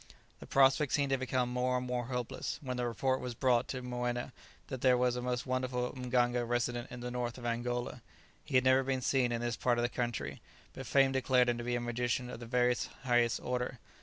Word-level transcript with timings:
The 0.39 0.47
prospect 0.47 0.93
seemed 0.93 1.11
to 1.11 1.17
become 1.19 1.49
more 1.49 1.77
and 1.77 1.85
more 1.85 2.05
hopeless, 2.05 2.57
when 2.63 2.75
the 2.75 2.87
report 2.87 3.19
was 3.19 3.35
brought 3.35 3.67
to 3.67 3.83
Moena 3.83 4.31
that 4.65 4.81
there 4.81 4.97
was 4.97 5.15
a 5.15 5.21
most 5.21 5.45
wonderful 5.45 5.93
mganga 5.95 6.43
resident 6.43 6.89
in 6.89 7.01
the 7.01 7.11
north 7.11 7.37
of 7.37 7.45
Angola. 7.45 8.01
He 8.43 8.55
had 8.55 8.63
never 8.63 8.81
been 8.81 9.01
seen 9.01 9.31
in 9.31 9.41
this 9.41 9.55
part 9.55 9.77
of 9.77 9.83
the 9.83 9.89
country, 9.89 10.41
but 10.73 10.87
fame 10.87 11.11
declared 11.11 11.49
him 11.49 11.59
to 11.59 11.63
be 11.63 11.75
a 11.75 11.79
magician 11.79 12.31
of 12.31 12.39
the 12.39 12.47
very 12.47 12.75
highest 13.03 13.41
order. 13.43 13.77